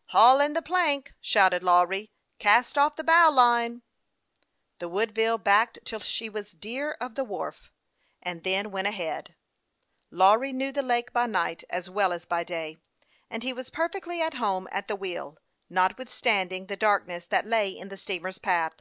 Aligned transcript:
"Haul 0.16 0.40
in 0.40 0.54
the 0.54 0.62
plank!" 0.62 1.12
shouted 1.32 1.62
Lawry." 1.62 2.10
Cast 2.38 2.78
off 2.78 2.96
the 2.96 3.04
bow 3.04 3.30
line." 3.30 3.82
The 4.78 4.88
Woodville 4.88 5.36
backed 5.36 5.78
till 5.84 6.00
she 6.00 6.30
was 6.30 6.54
clear 6.58 6.92
of 7.02 7.16
the 7.16 7.22
wharf, 7.22 7.70
and 8.22 8.44
then 8.44 8.70
went 8.70 8.88
ahead. 8.88 9.34
Lawry 10.10 10.54
knew 10.54 10.72
the 10.72 10.82
lake 10.82 11.12
by 11.12 11.26
night 11.26 11.64
as 11.68 11.90
well 11.90 12.14
as 12.14 12.24
by 12.24 12.44
day, 12.44 12.78
and 13.28 13.42
he 13.42 13.52
was 13.52 13.68
perfectly 13.68 14.22
at 14.22 14.32
home 14.40 14.66
at 14.72 14.88
the 14.88 14.96
wheel, 14.96 15.36
notwithstanding 15.68 16.64
the 16.64 16.76
darkness 16.76 17.26
that 17.26 17.44
THE 17.44 17.50
YOUNG 17.50 17.50
PILOT 17.50 17.52
OF 17.52 17.54
LAKE 17.54 17.74
CHAMPLAIN. 17.74 17.74
251 17.76 17.76
lay 17.76 17.78
in 17.82 17.88
the 17.90 17.96
steamer's 17.98 18.38
path. 18.38 18.74